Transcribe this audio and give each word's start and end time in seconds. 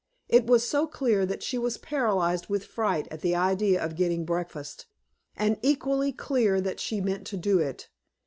It 0.27 0.47
was 0.47 0.67
so 0.67 0.87
clear 0.87 1.27
that 1.27 1.43
she 1.43 1.59
was 1.59 1.77
paralyzed 1.77 2.47
with 2.47 2.65
fright 2.65 3.07
at 3.11 3.21
the 3.21 3.35
idea 3.35 3.85
of 3.85 3.95
getting 3.95 4.25
breakfast, 4.25 4.87
and 5.35 5.59
equally 5.61 6.11
clear 6.11 6.59
that 6.59 6.79
she 6.79 6.99
meant 6.99 7.27
to 7.27 7.37
do 7.37 7.59
it. 7.59 7.87